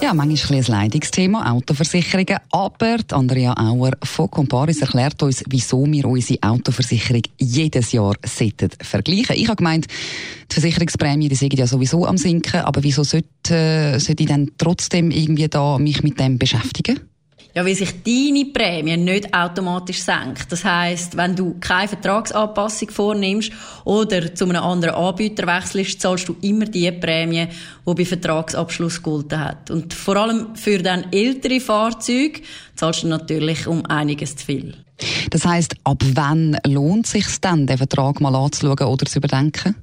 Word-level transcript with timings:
ja, 0.00 0.14
manchmal 0.14 0.58
ein 0.58 0.64
Leidungsthema, 0.64 1.50
Autoversicherungen. 1.50 2.38
Aber 2.50 2.98
Andrea 3.10 3.52
Auer 3.54 3.92
von 4.02 4.30
Comparis 4.30 4.80
erklärt 4.80 5.22
uns, 5.22 5.42
wieso 5.48 5.84
wir 5.86 6.04
unsere 6.04 6.42
Autoversicherung 6.42 7.22
jedes 7.38 7.92
Jahr 7.92 8.14
vergleichen 8.80 9.36
Ich 9.36 9.48
habe 9.48 9.56
gemeint, 9.56 9.86
die 10.50 10.54
Versicherungsprämie, 10.54 11.28
die 11.28 11.34
sind 11.34 11.58
ja 11.58 11.66
sowieso 11.66 12.06
am 12.06 12.16
sinken. 12.16 12.60
Aber 12.60 12.82
wieso 12.82 13.02
sollte, 13.02 13.54
äh, 13.54 13.98
sollte 13.98 14.22
ich 14.22 14.28
dann 14.28 14.52
trotzdem 14.56 15.10
irgendwie 15.10 15.48
da 15.48 15.78
mich 15.78 16.02
mit 16.02 16.18
dem 16.20 16.38
beschäftigen? 16.38 17.00
Ja, 17.58 17.64
weil 17.64 17.74
sich 17.74 18.02
deine 18.04 18.44
Prämie 18.44 18.96
nicht 18.96 19.34
automatisch 19.34 20.02
senkt. 20.02 20.52
Das 20.52 20.64
heißt, 20.64 21.16
wenn 21.16 21.34
du 21.34 21.56
keine 21.58 21.88
Vertragsanpassung 21.88 22.88
vornimmst 22.90 23.50
oder 23.84 24.32
zu 24.32 24.44
einem 24.44 24.62
anderen 24.62 24.94
Anbieter 24.94 25.44
wechselst, 25.48 26.00
zahlst 26.00 26.28
du 26.28 26.36
immer 26.40 26.66
die 26.66 26.92
Prämie, 26.92 27.48
die 27.84 27.94
bei 27.94 28.04
Vertragsabschluss 28.04 29.02
gelten 29.02 29.40
hat. 29.40 29.72
Und 29.72 29.92
vor 29.92 30.16
allem 30.16 30.54
für 30.54 30.78
dann 30.78 31.06
ältere 31.10 31.58
Fahrzeuge 31.58 32.42
zahlst 32.76 33.02
du 33.02 33.08
natürlich 33.08 33.66
um 33.66 33.84
einiges 33.86 34.36
zu 34.36 34.46
viel. 34.46 34.74
Das 35.30 35.44
heißt, 35.44 35.74
ab 35.82 36.00
wann 36.14 36.58
lohnt 36.64 37.06
es 37.06 37.12
sich 37.12 37.40
dann, 37.40 37.66
den 37.66 37.78
Vertrag 37.78 38.20
mal 38.20 38.36
anzuschauen 38.36 38.86
oder 38.86 39.06
zu 39.06 39.18
überdenken? 39.18 39.74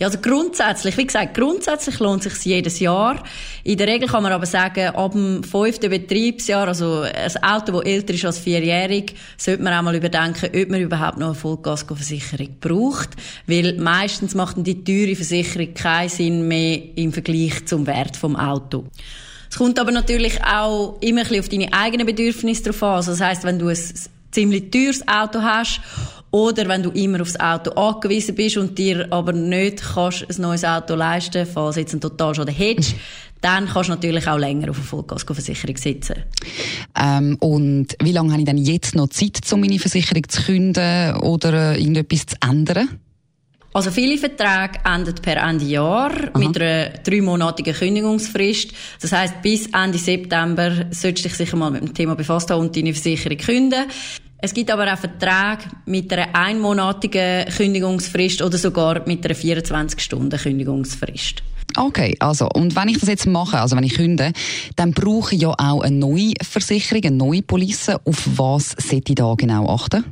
Ja, 0.00 0.06
also 0.06 0.18
grundsätzlich, 0.18 0.96
wie 0.96 1.04
gesagt, 1.06 1.34
grundsätzlich 1.34 1.98
lohnt 1.98 2.24
es 2.24 2.36
sich 2.36 2.46
jedes 2.46 2.80
Jahr. 2.80 3.22
In 3.64 3.76
der 3.76 3.86
Regel 3.86 4.08
kann 4.08 4.22
man 4.22 4.32
aber 4.32 4.46
sagen, 4.46 4.88
ab 4.94 5.12
dem 5.12 5.44
fünften 5.44 5.90
Betriebsjahr, 5.90 6.68
also 6.68 7.02
ein 7.02 7.42
Auto, 7.42 7.72
das 7.72 7.84
älter 7.84 8.14
ist 8.14 8.24
als 8.24 8.38
vierjährig, 8.38 9.14
sollte 9.36 9.62
man 9.62 9.74
auch 9.74 9.82
mal 9.82 9.94
überdenken, 9.94 10.48
ob 10.58 10.70
man 10.70 10.80
überhaupt 10.80 11.18
noch 11.18 11.26
eine 11.26 11.34
Vollkaskoversicherung 11.34 12.48
braucht. 12.60 13.10
Weil 13.46 13.74
meistens 13.74 14.34
macht 14.34 14.56
die 14.60 14.82
teure 14.82 15.14
Versicherung 15.14 15.74
keinen 15.74 16.08
Sinn 16.08 16.48
mehr 16.48 16.80
im 16.96 17.12
Vergleich 17.12 17.66
zum 17.66 17.86
Wert 17.86 18.16
vom 18.16 18.36
Auto. 18.36 18.86
Es 19.50 19.58
kommt 19.58 19.78
aber 19.78 19.92
natürlich 19.92 20.42
auch 20.42 20.96
immer 21.02 21.20
ein 21.20 21.26
bisschen 21.26 21.40
auf 21.40 21.48
deine 21.50 21.72
eigenen 21.74 22.06
Bedürfnisse 22.06 22.62
drauf 22.62 22.82
an. 22.84 22.94
Also 22.94 23.10
das 23.10 23.20
heisst, 23.20 23.44
wenn 23.44 23.58
du 23.58 23.68
ein 23.68 23.78
ziemlich 24.30 24.70
teures 24.70 25.06
Auto 25.06 25.42
hast 25.42 25.82
oder 26.30 26.68
wenn 26.68 26.82
du 26.82 26.90
immer 26.90 27.20
aufs 27.20 27.38
Auto 27.38 27.70
angewiesen 27.72 28.34
bist 28.34 28.56
und 28.56 28.78
dir 28.78 29.06
aber 29.10 29.32
nicht 29.32 29.82
kannst 29.94 30.26
ein 30.28 30.42
neues 30.42 30.64
Auto 30.64 30.94
leisten, 30.94 31.46
falls 31.46 31.76
jetzt 31.76 31.92
ein 31.92 32.00
Totalschaden 32.00 32.54
hättest, 32.54 32.94
dann 33.40 33.66
kannst 33.66 33.88
du 33.88 33.94
natürlich 33.94 34.28
auch 34.28 34.38
länger 34.38 34.70
auf 34.70 34.76
eine 34.76 34.86
Vollkaskoversicherung 34.86 35.76
sitzen. 35.76 36.24
Ähm, 36.96 37.36
und 37.40 37.96
wie 38.02 38.12
lange 38.12 38.32
habe 38.32 38.42
ich 38.42 38.46
denn 38.46 38.58
jetzt 38.58 38.94
noch 38.94 39.08
Zeit, 39.08 39.40
um 39.52 39.60
meine 39.60 39.78
Versicherung 39.78 40.28
zu 40.28 40.42
künden 40.42 41.16
oder 41.16 41.72
äh, 41.72 41.80
irgendetwas 41.80 42.26
zu 42.26 42.36
ändern? 42.48 43.00
Also 43.72 43.92
viele 43.92 44.18
Verträge 44.18 44.80
enden 44.84 45.14
per 45.22 45.36
Ende 45.36 45.64
Jahr 45.64 46.10
Aha. 46.10 46.38
mit 46.38 46.60
einer 46.60 46.90
dreimonatigen 47.04 47.72
Kündigungsfrist. 47.72 48.72
Das 49.00 49.12
heißt, 49.12 49.42
bis 49.42 49.68
Ende 49.68 49.96
September 49.96 50.86
solltest 50.90 51.24
du 51.24 51.28
dich 51.28 51.36
sicher 51.36 51.56
mal 51.56 51.70
mit 51.70 51.82
dem 51.82 51.94
Thema 51.94 52.16
befasst 52.16 52.50
haben 52.50 52.62
und 52.62 52.76
deine 52.76 52.92
Versicherung 52.92 53.38
künden. 53.38 53.84
Es 54.42 54.54
gibt 54.54 54.70
aber 54.70 54.92
auch 54.92 54.98
Verträge 54.98 55.64
mit 55.84 56.10
einer 56.12 56.34
einmonatigen 56.34 57.44
Kündigungsfrist 57.46 58.40
oder 58.40 58.56
sogar 58.56 59.06
mit 59.06 59.24
einer 59.24 59.34
24-Stunden-Kündigungsfrist. 59.34 61.42
Okay, 61.76 62.16
also, 62.18 62.48
und 62.48 62.74
wenn 62.74 62.88
ich 62.88 62.98
das 62.98 63.08
jetzt 63.08 63.26
mache, 63.26 63.60
also 63.60 63.76
wenn 63.76 63.84
ich 63.84 63.94
künde, 63.94 64.32
dann 64.76 64.92
brauche 64.92 65.34
ich 65.34 65.42
ja 65.42 65.50
auch 65.50 65.82
eine 65.82 65.96
neue 65.96 66.32
Versicherung, 66.42 67.04
eine 67.04 67.16
neue 67.16 67.42
Police. 67.42 67.90
Auf 67.90 68.26
was 68.36 68.74
sollte 68.78 69.12
ich 69.12 69.16
da 69.16 69.34
genau 69.36 69.68
achten? 69.68 70.04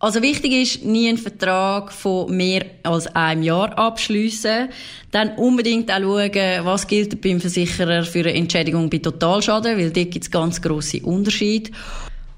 Also 0.00 0.20
wichtig 0.20 0.52
ist, 0.52 0.84
nie 0.84 1.08
einen 1.08 1.16
Vertrag 1.16 1.92
von 1.92 2.36
mehr 2.36 2.66
als 2.82 3.06
einem 3.14 3.42
Jahr 3.42 3.78
abschließen. 3.78 4.68
Dann 5.12 5.36
unbedingt 5.36 5.90
auch 5.90 6.00
schauen, 6.00 6.64
was 6.64 6.86
gilt 6.86 7.22
beim 7.22 7.40
Versicherer 7.40 8.02
für 8.02 8.18
eine 8.18 8.34
Entschädigung 8.34 8.90
bei 8.90 8.98
Totalschaden, 8.98 9.78
weil 9.78 9.90
dort 9.90 10.10
gibt 10.10 10.24
es 10.24 10.30
ganz 10.30 10.60
grosse 10.60 11.00
Unterschiede. 11.00 11.70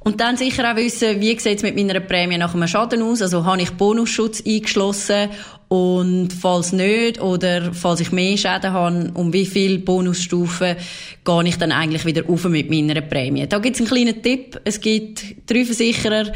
Und 0.06 0.20
dann 0.20 0.36
sicher 0.36 0.70
auch 0.70 0.76
wissen, 0.76 1.20
wie 1.20 1.36
sieht 1.36 1.56
es 1.56 1.62
mit 1.64 1.74
meiner 1.74 1.98
Prämie 1.98 2.38
nach 2.38 2.54
einem 2.54 2.68
Schaden 2.68 3.02
aus? 3.02 3.22
Also 3.22 3.44
habe 3.44 3.60
ich 3.60 3.72
Bonusschutz 3.72 4.40
eingeschlossen 4.46 5.30
und 5.66 6.28
falls 6.32 6.70
nicht 6.70 7.20
oder 7.20 7.72
falls 7.74 7.98
ich 7.98 8.12
mehr 8.12 8.36
Schäden 8.36 8.72
habe, 8.72 9.10
um 9.14 9.32
wie 9.32 9.46
viele 9.46 9.80
Bonusstufen 9.80 10.76
gehe 11.24 11.44
ich 11.48 11.58
dann 11.58 11.72
eigentlich 11.72 12.04
wieder 12.04 12.22
auf 12.30 12.44
mit 12.44 12.70
meiner 12.70 13.00
Prämie? 13.00 13.48
Da 13.48 13.58
gibt 13.58 13.74
es 13.74 13.80
einen 13.80 13.88
kleinen 13.88 14.22
Tipp. 14.22 14.60
Es 14.62 14.80
gibt 14.80 15.24
drei 15.50 15.64
Versicherer, 15.64 16.30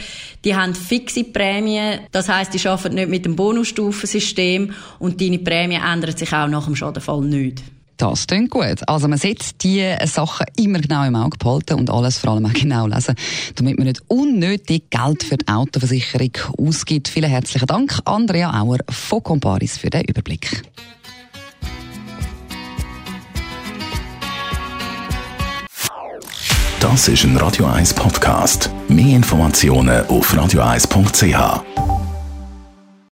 die 0.44 0.56
haben 0.56 0.74
fixe 0.74 1.22
Prämien. 1.22 2.00
Das 2.10 2.28
heißt, 2.28 2.52
die 2.52 2.68
arbeiten 2.68 2.96
nicht 2.96 3.08
mit 3.08 3.24
dem 3.24 3.36
Bonusstufensystem 3.36 4.72
und 4.98 5.20
deine 5.20 5.38
Prämie 5.38 5.78
ändert 5.80 6.18
sich 6.18 6.32
auch 6.32 6.48
nach 6.48 6.64
dem 6.64 6.74
Schadenfall 6.74 7.20
nicht. 7.20 7.62
Das 8.00 8.26
klingt 8.26 8.50
gut. 8.50 8.78
Also 8.86 9.08
man 9.08 9.18
sollte 9.18 9.44
die 9.60 9.94
Sachen 10.06 10.46
immer 10.56 10.78
genau 10.78 11.04
im 11.04 11.14
Auge 11.16 11.36
behalten 11.36 11.74
und 11.74 11.90
alles 11.90 12.16
vor 12.16 12.30
allem 12.30 12.46
auch 12.46 12.52
genau 12.54 12.86
lesen, 12.86 13.14
damit 13.56 13.76
man 13.76 13.88
nicht 13.88 14.00
unnötig 14.08 14.88
Geld 14.88 15.22
für 15.22 15.36
die 15.36 15.46
Autoversicherung 15.46 16.30
ausgibt. 16.56 17.08
Vielen 17.08 17.28
herzlichen 17.28 17.66
Dank, 17.66 17.98
Andrea 18.06 18.58
Auer 18.58 18.78
von 18.88 19.22
Comparis, 19.22 19.76
für 19.76 19.90
den 19.90 20.04
Überblick. 20.04 20.62
Das 26.80 27.08
ist 27.08 27.24
ein 27.24 27.36
Radio 27.36 27.66
1 27.66 27.92
Podcast. 27.92 28.70
Mehr 28.88 29.16
Informationen 29.16 30.06
auf 30.06 30.32
radio1.ch. 30.32 31.89